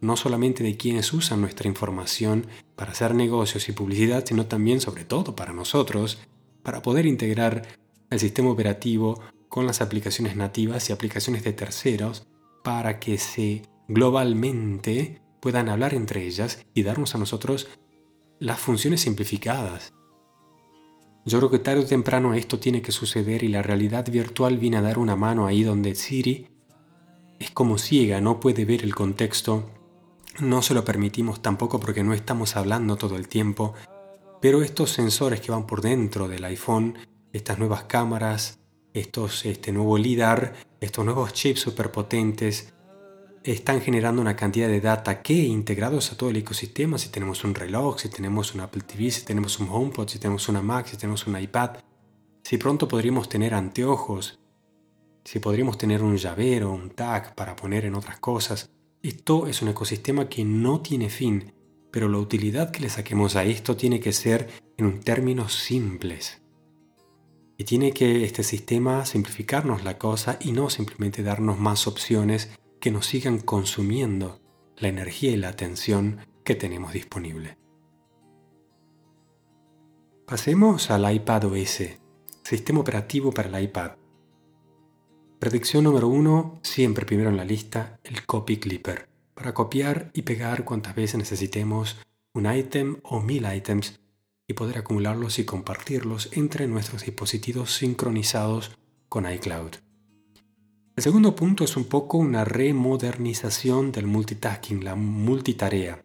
[0.00, 5.04] No solamente de quienes usan nuestra información para hacer negocios y publicidad, sino también sobre
[5.04, 6.18] todo para nosotros,
[6.62, 7.66] para poder integrar
[8.10, 12.26] el sistema operativo con las aplicaciones nativas y aplicaciones de terceros
[12.62, 17.68] para que se globalmente puedan hablar entre ellas y darnos a nosotros
[18.42, 19.92] las funciones simplificadas.
[21.24, 24.78] Yo creo que tarde o temprano esto tiene que suceder y la realidad virtual viene
[24.78, 26.48] a dar una mano ahí donde Siri
[27.38, 29.70] es como ciega, no puede ver el contexto,
[30.40, 33.74] no se lo permitimos tampoco porque no estamos hablando todo el tiempo
[34.42, 36.98] pero estos sensores que van por dentro del iPhone,
[37.32, 38.58] estas nuevas cámaras,
[38.92, 42.74] estos, este nuevo LIDAR, estos nuevos chips superpotentes,
[43.44, 47.54] están generando una cantidad de data que integrados a todo el ecosistema, si tenemos un
[47.54, 50.96] reloj, si tenemos un Apple TV, si tenemos un HomePod, si tenemos una Mac, si
[50.96, 51.78] tenemos un iPad,
[52.42, 54.38] si pronto podríamos tener anteojos,
[55.24, 58.70] si podríamos tener un llavero, un tag para poner en otras cosas.
[59.02, 61.52] Esto es un ecosistema que no tiene fin
[61.92, 66.40] pero la utilidad que le saquemos a esto tiene que ser en términos simples.
[67.58, 72.50] Y tiene que este sistema simplificarnos la cosa y no simplemente darnos más opciones
[72.82, 74.40] que nos sigan consumiendo
[74.76, 77.56] la energía y la atención que tenemos disponible.
[80.26, 81.82] Pasemos al iPad OS,
[82.42, 83.92] sistema operativo para el iPad.
[85.38, 90.64] Predicción número uno, siempre primero en la lista, el Copy Clipper para copiar y pegar
[90.64, 91.98] cuantas veces necesitemos
[92.34, 94.00] un ítem o mil ítems
[94.48, 98.76] y poder acumularlos y compartirlos entre nuestros dispositivos sincronizados
[99.08, 99.91] con iCloud.
[100.94, 106.04] El segundo punto es un poco una remodernización del multitasking, la multitarea.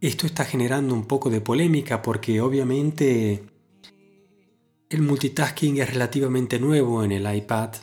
[0.00, 3.44] Esto está generando un poco de polémica porque obviamente
[4.88, 7.74] el multitasking es relativamente nuevo en el iPad,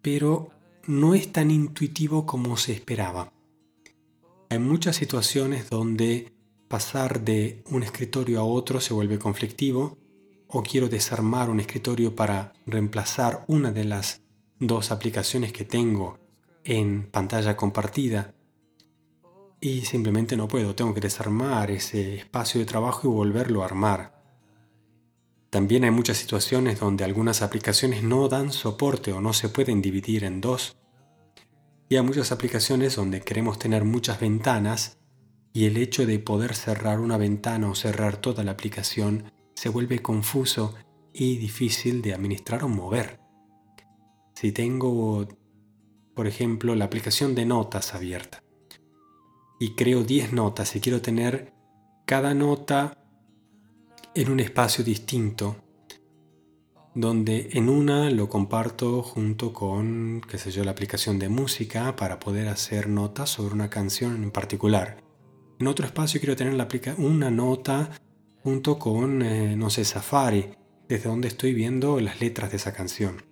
[0.00, 0.50] pero
[0.86, 3.32] no es tan intuitivo como se esperaba.
[4.48, 6.32] Hay muchas situaciones donde
[6.68, 9.98] pasar de un escritorio a otro se vuelve conflictivo
[10.48, 14.22] o quiero desarmar un escritorio para reemplazar una de las
[14.58, 16.18] dos aplicaciones que tengo
[16.64, 18.34] en pantalla compartida
[19.60, 24.18] y simplemente no puedo, tengo que desarmar ese espacio de trabajo y volverlo a armar.
[25.50, 30.24] También hay muchas situaciones donde algunas aplicaciones no dan soporte o no se pueden dividir
[30.24, 30.76] en dos.
[31.88, 34.98] Y hay muchas aplicaciones donde queremos tener muchas ventanas
[35.54, 39.98] y el hecho de poder cerrar una ventana o cerrar toda la aplicación se vuelve
[39.98, 40.76] confuso
[41.12, 43.18] y difícil de administrar o mover.
[44.36, 45.26] Si tengo,
[46.14, 48.44] por ejemplo, la aplicación de notas abierta
[49.58, 51.54] y creo 10 notas y quiero tener
[52.06, 52.96] cada nota
[54.14, 55.56] en un espacio distinto,
[56.94, 62.20] donde en una lo comparto junto con, qué sé yo, la aplicación de música para
[62.20, 65.02] poder hacer notas sobre una canción en particular.
[65.58, 67.90] En otro espacio quiero tener la una nota
[68.42, 70.50] junto con, eh, no sé, Safari,
[70.88, 73.22] desde donde estoy viendo las letras de esa canción.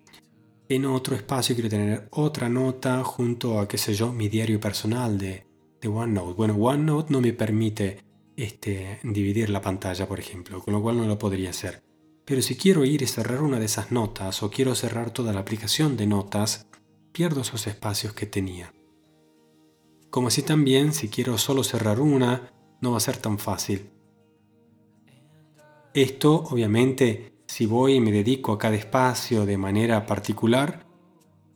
[0.68, 5.16] En otro espacio quiero tener otra nota junto a, qué sé yo, mi diario personal
[5.16, 5.46] de,
[5.80, 6.34] de OneNote.
[6.34, 8.04] Bueno, OneNote no me permite
[8.36, 11.82] este, dividir la pantalla, por ejemplo, con lo cual no lo podría hacer.
[12.24, 15.40] Pero si quiero ir y cerrar una de esas notas o quiero cerrar toda la
[15.40, 16.66] aplicación de notas,
[17.12, 18.74] pierdo esos espacios que tenía.
[20.10, 23.90] Como así también, si quiero solo cerrar una, no va a ser tan fácil.
[25.96, 30.84] Esto, obviamente, si voy y me dedico a cada espacio de manera particular,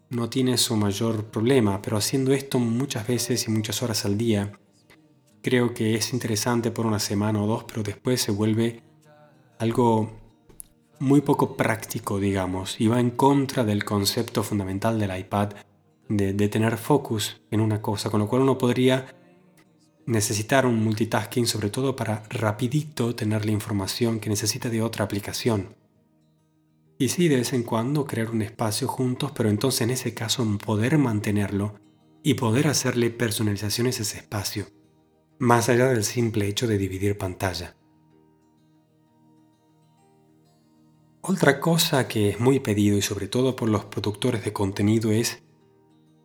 [0.09, 4.59] no tiene su mayor problema, pero haciendo esto muchas veces y muchas horas al día,
[5.43, 8.83] creo que es interesante por una semana o dos, pero después se vuelve
[9.59, 10.11] algo
[11.01, 15.51] muy poco práctico, digamos, y va en contra del concepto fundamental del iPad
[16.09, 19.20] de, tener focus en una cosa, con lo cual uno podría
[20.11, 25.77] necesitar un multitasking sobre todo para rapidito tener la información que necesita de otra aplicación.
[26.99, 30.47] Y sí, de vez en cuando crear un espacio juntos, pero entonces en ese caso
[30.59, 31.77] poder mantenerlo
[32.23, 34.67] y poder hacerle personalizaciones a ese espacio,
[35.39, 37.77] más allá del simple hecho de dividir pantalla.
[41.23, 45.43] Otra cosa que es muy pedido y sobre todo por los productores de contenido es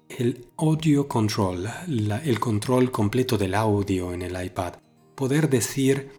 [0.09, 4.75] el audio control, el control completo del audio en el iPad.
[5.15, 6.11] Poder decir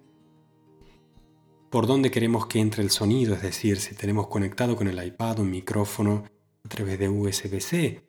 [1.71, 5.41] por dónde queremos que entre el sonido, es decir, si tenemos conectado con el iPad
[5.41, 6.25] un micrófono
[6.65, 8.03] a través de USB-C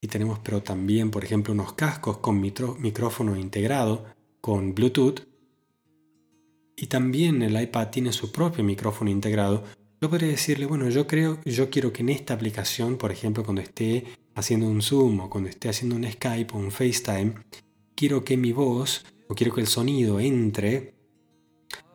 [0.00, 4.04] y tenemos pero también, por ejemplo, unos cascos con micrófono integrado
[4.40, 5.20] con Bluetooth.
[6.76, 9.64] Y también el iPad tiene su propio micrófono integrado,
[10.04, 13.62] yo podría decirle, bueno, yo creo, yo quiero que en esta aplicación, por ejemplo, cuando
[13.62, 17.34] esté haciendo un Zoom o cuando esté haciendo un Skype o un FaceTime,
[17.94, 20.94] quiero que mi voz o quiero que el sonido entre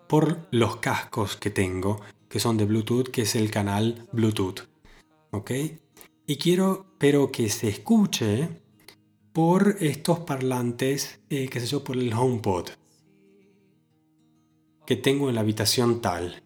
[0.08, 4.62] por los cascos que tengo, que son de Bluetooth, que es el canal Bluetooth.
[5.32, 5.52] ¿Ok?
[6.26, 8.50] Y quiero, pero que se escuche
[9.34, 12.70] por estos parlantes, eh, qué sé yo, por el HomePod
[14.90, 16.42] que tengo en la habitación tal.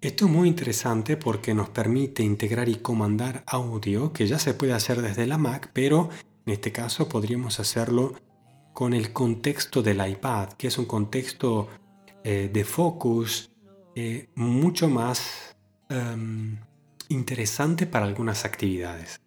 [0.00, 4.72] Esto es muy interesante porque nos permite integrar y comandar audio que ya se puede
[4.72, 6.08] hacer desde la Mac, pero
[6.46, 8.14] en este caso podríamos hacerlo
[8.72, 11.68] con el contexto del iPad, que es un contexto
[12.24, 13.50] eh, de focus
[13.94, 15.54] eh, mucho más
[15.90, 16.56] em,
[17.10, 19.20] interesante para algunas actividades.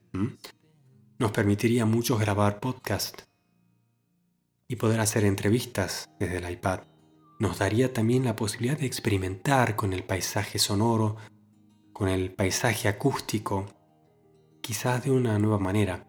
[1.20, 3.22] Nos permitiría mucho grabar podcast
[4.68, 6.93] y poder hacer entrevistas desde el iPad
[7.44, 11.18] nos daría también la posibilidad de experimentar con el paisaje sonoro,
[11.92, 13.66] con el paisaje acústico,
[14.62, 16.08] quizás de una nueva manera.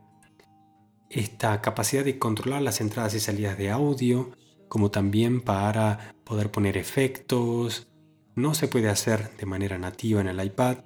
[1.10, 4.30] Esta capacidad de controlar las entradas y salidas de audio,
[4.68, 7.88] como también para poder poner efectos,
[8.36, 10.78] no se puede hacer de manera nativa en el iPad,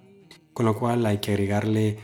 [0.54, 1.98] con lo cual hay que agregarle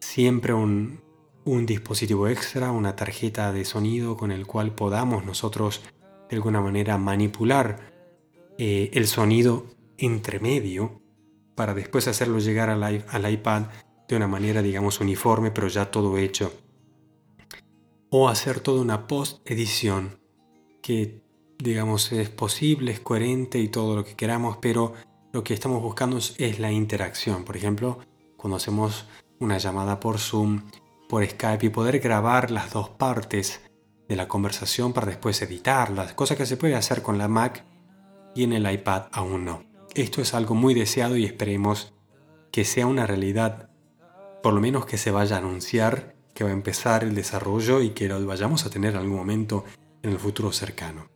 [0.00, 1.02] siempre un,
[1.44, 5.82] un dispositivo extra, una tarjeta de sonido con el cual podamos nosotros
[6.28, 7.92] de alguna manera manipular
[8.58, 9.66] eh, el sonido
[9.98, 11.02] entre medio
[11.54, 13.64] para después hacerlo llegar al, al iPad
[14.08, 16.52] de una manera, digamos, uniforme, pero ya todo hecho.
[18.10, 20.18] O hacer toda una post-edición
[20.82, 21.22] que,
[21.58, 24.94] digamos, es posible, es coherente y todo lo que queramos, pero
[25.32, 27.44] lo que estamos buscando es la interacción.
[27.44, 27.98] Por ejemplo,
[28.36, 29.06] cuando hacemos
[29.40, 30.62] una llamada por Zoom,
[31.08, 33.60] por Skype y poder grabar las dos partes
[34.14, 37.64] de la conversación para después editarlas, cosa que se puede hacer con la Mac
[38.34, 39.64] y en el iPad aún no.
[39.94, 41.92] Esto es algo muy deseado y esperemos
[42.52, 43.70] que sea una realidad,
[44.40, 47.90] por lo menos que se vaya a anunciar que va a empezar el desarrollo y
[47.90, 49.64] que lo vayamos a tener en algún momento
[50.02, 51.08] en el futuro cercano.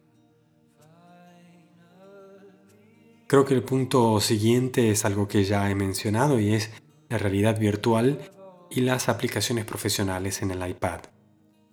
[3.26, 6.70] Creo que el punto siguiente es algo que ya he mencionado y es
[7.09, 8.30] la realidad virtual
[8.70, 11.01] y las aplicaciones profesionales en el iPad.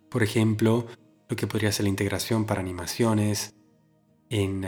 [0.10, 0.88] Por ejemplo,
[1.30, 3.56] lo que podría ser la integración para animaciones
[4.30, 4.66] en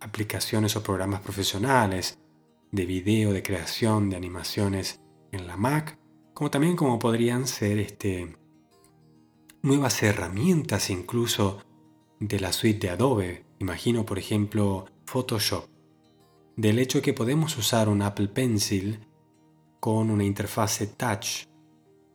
[0.00, 2.18] aplicaciones o programas profesionales
[2.72, 5.00] de video, de creación de animaciones
[5.32, 5.98] en la Mac,
[6.34, 8.36] como también como podrían ser este,
[9.62, 11.62] nuevas herramientas incluso
[12.18, 13.44] de la suite de Adobe.
[13.58, 15.68] Imagino, por ejemplo, Photoshop,
[16.56, 19.06] del hecho que podemos usar un Apple Pencil
[19.80, 21.44] con una interfase touch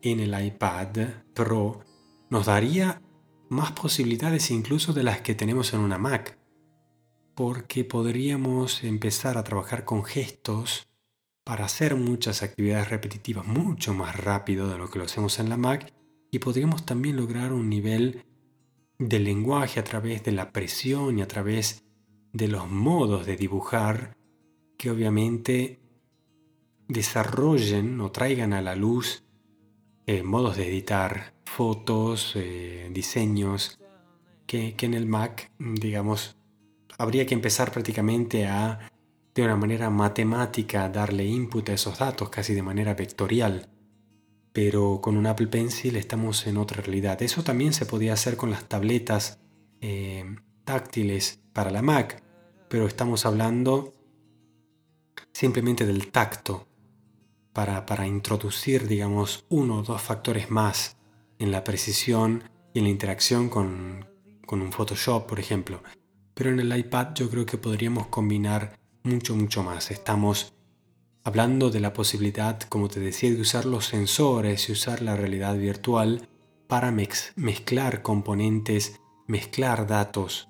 [0.01, 0.87] en el iPad
[1.33, 1.81] Pro
[2.29, 3.01] nos daría
[3.49, 6.37] más posibilidades incluso de las que tenemos en una Mac,
[7.35, 10.87] porque podríamos empezar a trabajar con gestos
[11.43, 15.57] para hacer muchas actividades repetitivas mucho más rápido de lo que lo hacemos en la
[15.57, 15.93] Mac
[16.31, 18.25] y podríamos también lograr un nivel
[18.97, 21.83] de lenguaje a través de la presión y a través
[22.33, 24.17] de los modos de dibujar
[24.77, 25.79] que obviamente
[26.87, 29.23] desarrollen o traigan a la luz
[30.07, 33.79] eh, modos de editar fotos, eh, diseños,
[34.45, 36.37] que, en el Mac, digamos,
[36.97, 38.91] habría que empezar prácticamente a,
[39.33, 43.69] de una manera matemática, darle input a esos datos, casi de manera vectorial.
[44.53, 47.21] Pero con un Apple Pencil estamos en otra realidad.
[47.21, 49.39] Eso también se podía hacer con las tabletas
[49.81, 50.23] eh,
[50.63, 52.23] táctiles para la Mac,
[52.69, 53.93] pero estamos hablando
[55.33, 56.67] simplemente del tacto,
[57.55, 60.94] para, introducir, digamos, uno o dos factores más
[61.39, 64.05] en la precisión y en la interacción con,
[64.45, 65.81] con un Photoshop, por ejemplo.
[66.33, 69.91] Pero en el iPad yo creo que podríamos combinar mucho, mucho más.
[69.91, 70.53] Estamos
[71.23, 75.55] hablando de la posibilidad, como te decía, de usar los sensores y usar la realidad
[75.57, 76.27] virtual
[76.67, 80.49] para mezclar componentes, mezclar datos,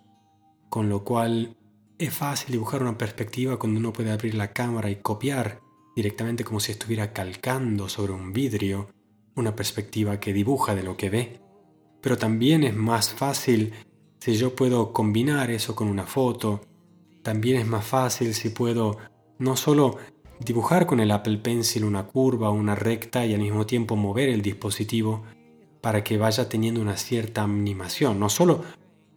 [0.70, 1.58] con lo cual
[1.98, 5.62] es fácil dibujar una perspectiva cuando uno puede abrir la cámara y copiar
[5.96, 8.90] directamente como si estuviera calcando sobre un vidrio
[9.36, 11.40] una perspectiva que dibuja de lo que ve.
[12.02, 13.74] Pero también es más fácil
[14.20, 16.62] si yo puedo combinar eso con una foto.
[17.24, 18.98] También es más fácil si puedo
[19.38, 19.98] no solo
[20.40, 24.42] dibujar con el Apple Pencil una curva una recta y al mismo tiempo mover el
[24.42, 25.24] dispositivo
[25.82, 28.20] para que vaya teniendo una cierta animación.
[28.20, 28.64] No solo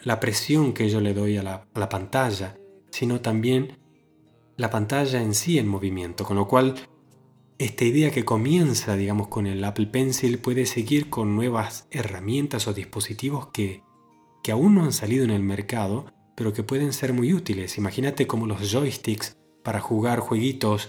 [0.02, 2.56] la presión que yo le doy a la, a la pantalla,
[2.90, 3.78] sino también
[4.56, 6.74] la pantalla en sí en movimiento, con lo cual
[7.58, 12.72] esta idea que comienza, digamos, con el Apple Pencil puede seguir con nuevas herramientas o
[12.72, 13.82] dispositivos que,
[14.44, 16.06] que aún no han salido en el mercado,
[16.36, 17.76] pero que pueden ser muy útiles.
[17.76, 20.88] Imagínate como los joysticks para jugar jueguitos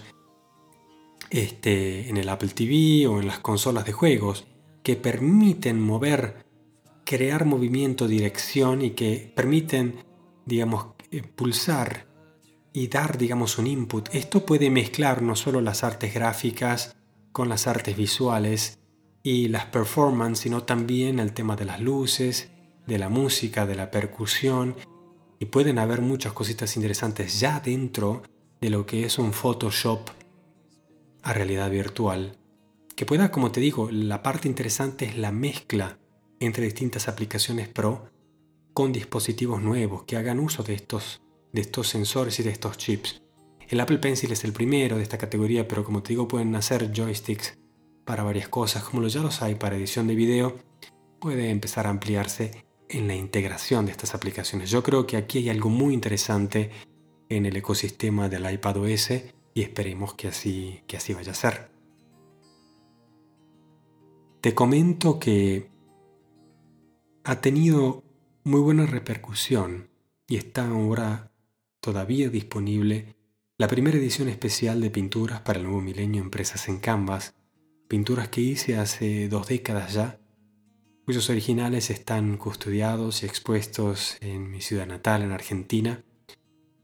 [1.30, 4.46] este, en el Apple TV o en las consolas de juegos,
[4.84, 6.46] que permiten mover,
[7.04, 10.04] crear movimiento, dirección y que permiten,
[10.46, 12.06] digamos, eh, pulsar
[12.72, 14.08] y dar, digamos, un input.
[14.12, 16.96] Esto puede mezclar no solo las artes gráficas
[17.32, 18.78] con las artes visuales
[19.22, 22.50] y las performances, sino también el tema de las luces,
[22.86, 24.76] de la música, de la percusión.
[25.38, 28.22] Y pueden haber muchas cositas interesantes ya dentro
[28.60, 30.10] de lo que es un Photoshop
[31.22, 32.36] a realidad virtual.
[32.94, 35.98] Que pueda, como te digo, la parte interesante es la mezcla
[36.40, 38.10] entre distintas aplicaciones Pro
[38.74, 41.20] con dispositivos nuevos que hagan uso de estos
[41.52, 43.22] de estos sensores y de estos chips.
[43.68, 46.92] El Apple Pencil es el primero de esta categoría, pero como te digo pueden hacer
[46.92, 47.56] joysticks
[48.04, 50.58] para varias cosas, como ya los hay para edición de video,
[51.20, 54.70] puede empezar a ampliarse en la integración de estas aplicaciones.
[54.70, 56.70] Yo creo que aquí hay algo muy interesante
[57.28, 59.10] en el ecosistema del iPad OS
[59.54, 61.70] y esperemos que así, que así vaya a ser.
[64.40, 65.70] Te comento que
[67.24, 68.02] ha tenido
[68.42, 69.90] muy buena repercusión
[70.26, 71.29] y está ahora
[71.80, 73.16] todavía disponible
[73.58, 77.34] la primera edición especial de pinturas para el nuevo milenio impresas en Canvas,
[77.88, 80.18] pinturas que hice hace dos décadas ya,
[81.04, 86.04] cuyos originales están custodiados y expuestos en mi ciudad natal, en Argentina,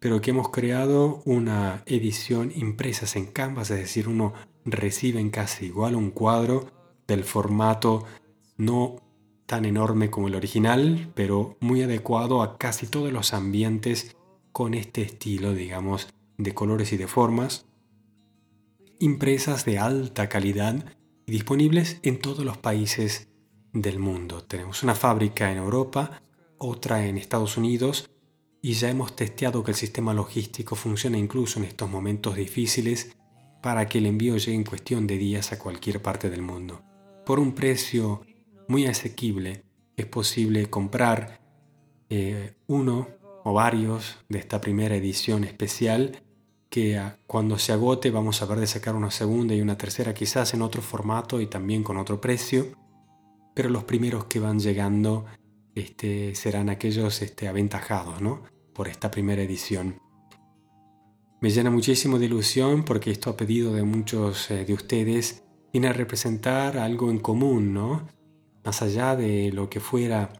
[0.01, 4.35] pero que hemos creado una edición impresas en Canvas, es decir, uno
[4.65, 6.71] recibe en casi igual un cuadro
[7.07, 8.05] del formato
[8.57, 8.97] no
[9.47, 14.16] tan enorme como el original, pero muy adecuado a casi todos los ambientes
[14.57, 17.67] con este estilo, digamos, de colores y de formas,
[18.99, 20.83] impresas de alta calidad
[21.27, 23.29] y disponibles en todos los países
[23.75, 24.45] del mundo.
[24.45, 26.23] Tenemos una fábrica en Europa,
[26.57, 28.09] otra en Estados Unidos
[28.63, 33.15] y ya hemos testeado que el sistema logístico funciona incluso en estos momentos difíciles
[33.63, 36.83] para que el envío llegue en cuestión de días a cualquier parte del mundo.
[37.27, 38.23] Por un precio
[38.69, 39.65] muy asequible
[39.99, 41.43] es posible comprar
[42.09, 46.21] eh, uno o varios de esta primera edición especial
[46.69, 50.53] que cuando se agote vamos a ver de sacar una segunda y una tercera quizás
[50.53, 52.73] en otro formato y también con otro precio,
[53.55, 55.27] pero los primeros que van llegando
[55.77, 58.43] este, serán aquellos este, aventajados ¿no?
[58.75, 60.01] por esta primera edición.
[61.41, 65.87] Me llena muchísimo de ilusión porque esto a pedido de muchos eh, de ustedes viene
[65.87, 68.09] a representar algo en común, ¿no?
[68.65, 70.33] Más allá de lo que fuera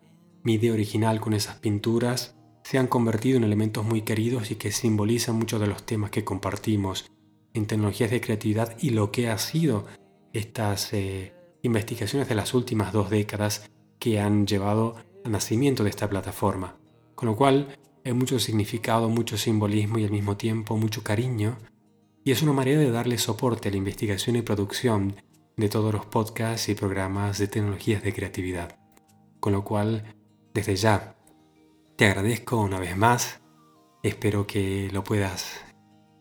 [0.43, 2.36] mi idea original con esas pinturas,
[2.69, 6.25] se han convertido en elementos muy queridos y que simbolizan muchos de los temas que
[6.25, 7.09] compartimos
[7.55, 9.87] en tecnologías de creatividad y lo que ha sido
[10.33, 16.11] estas eh, investigaciones de las últimas dos décadas que han llevado al nacimiento de esta
[16.11, 16.77] plataforma.
[17.15, 21.59] Con lo cual hay mucho significado, mucho simbolismo y al mismo tiempo mucho cariño.
[22.25, 25.15] Y es una manera de darle soporte a la investigación y producción
[25.57, 28.77] de todos los podcasts y programas de tecnologías de creatividad.
[29.39, 30.17] Con lo cual,
[30.53, 31.16] desde ya,
[31.97, 33.41] te agradezco una vez más.
[34.03, 35.61] Espero que lo puedas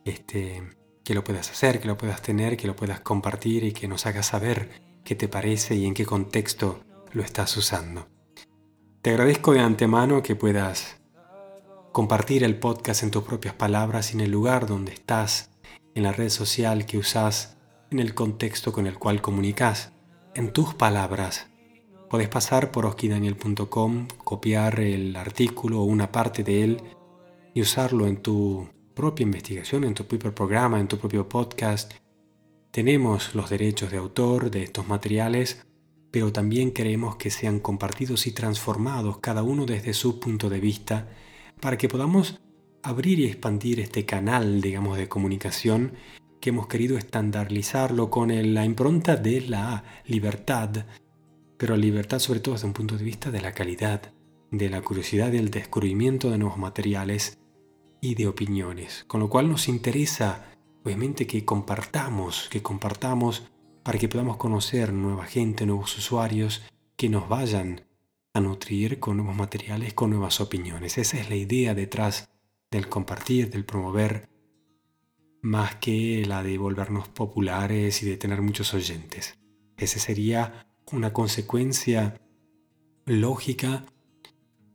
[0.06, 0.64] este,
[1.04, 4.06] que lo puedas hacer, que lo puedas tener, que lo puedas compartir y que nos
[4.06, 6.80] hagas saber qué te parece y en qué contexto
[7.12, 8.08] lo estás usando.
[9.02, 11.02] Te agradezco de antemano que puedas
[11.92, 15.52] compartir el podcast en tus propias palabras y en el lugar donde estás,
[15.94, 17.58] en la red social que usas,
[17.92, 19.92] en el contexto con el cual comunicas,
[20.34, 21.48] en tus palabras.
[22.10, 26.82] Puedes pasar por oskidaniel.com, copiar el artículo o una parte de él
[27.54, 31.94] y usarlo en tu propia investigación, en tu propio programa, en tu propio podcast.
[32.70, 35.66] Tenemos los derechos de autor de estos materiales,
[36.12, 41.10] pero también queremos que sean compartidos y transformados cada uno desde su punto de vista
[41.60, 42.40] para que podamos
[42.84, 45.94] abrir y expandir este canal, digamos, de comunicación
[46.40, 50.86] que hemos querido estandarizarlo con la impronta de la libertad,
[51.58, 54.14] pero libertad sobre todo desde un punto de vista de la calidad,
[54.52, 57.40] de la curiosidad y el descubrimiento de nuevos materiales
[58.02, 60.46] y de opiniones, con lo cual nos interesa
[60.84, 63.48] obviamente que compartamos, que compartamos
[63.84, 66.64] para que podamos conocer nueva gente, nuevos usuarios
[66.96, 67.82] que nos vayan
[68.34, 70.98] a nutrir con nuevos materiales, con nuevas opiniones.
[70.98, 72.30] Esa es la idea detrás
[72.70, 74.30] del compartir, del promover,
[75.42, 79.40] más que la de volvernos populares y de tener muchos oyentes.
[79.78, 82.20] Esa sería una consecuencia
[83.06, 83.86] lógica,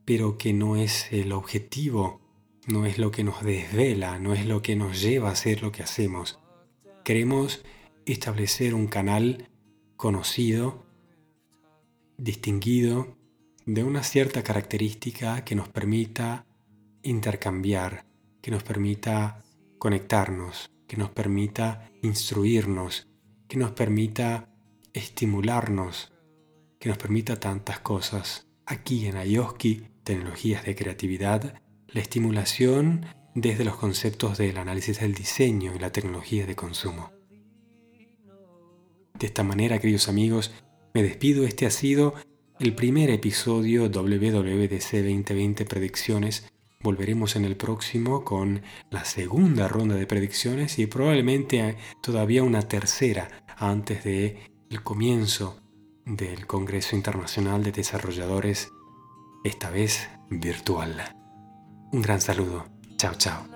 [0.05, 2.21] pero que no es el objetivo
[2.67, 5.73] no es lo que nos desvela, no es lo que nos lleva a hacer lo
[5.73, 6.39] que hacemos.
[7.05, 7.63] Queremos
[8.07, 9.49] establecer un canal
[9.97, 10.87] conocido,
[12.17, 13.17] distinguido,
[13.67, 16.47] de una cierta característica que nos permita
[17.03, 18.07] intercambiar,
[18.43, 19.43] que nos permita
[19.79, 23.09] conectarnos, que nos permita instruirnos,
[23.49, 24.50] que nos permita
[24.93, 26.13] estimularnos,
[26.79, 28.47] que nos permita tantas cosas.
[28.67, 35.75] Aquí en Ayoski, Tecnologías de Creatividad, la estimulación desde los conceptos del análisis del diseño
[35.75, 37.13] y la tecnología de consumo.
[39.19, 40.53] De esta manera, queridos amigos,
[40.95, 41.45] me despido.
[41.45, 42.15] Este ha sido
[42.59, 46.49] el primer episodio WWDC 2020 Predicciones.
[46.83, 53.45] Volveremos en el próximo con la segunda ronda de predicciones y probablemente todavía una tercera
[53.59, 55.57] antes de el comienzo
[56.05, 58.71] del Congreso Internacional de Desarrolladores,
[59.43, 61.13] esta vez virtual.
[61.91, 62.67] Un gran saludo.
[62.97, 63.50] Chao, chao.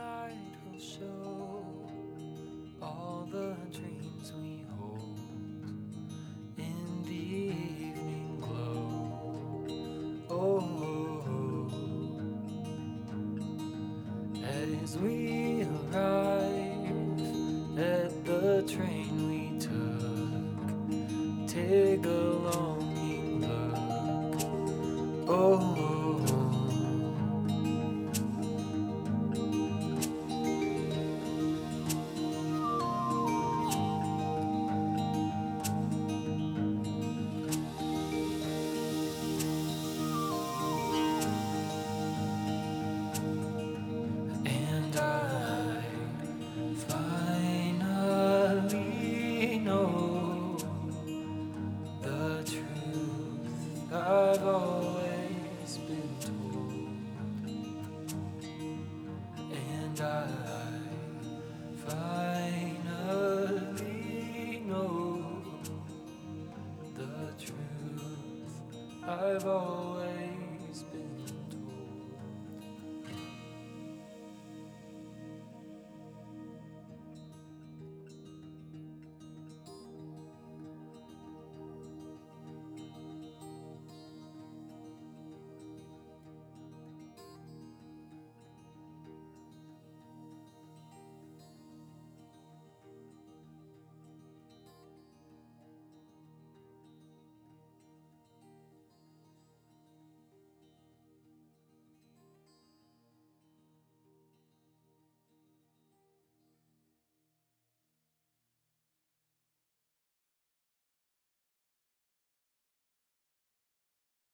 [69.46, 69.73] Oh.